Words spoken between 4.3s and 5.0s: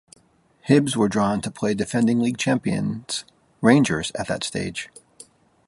stage.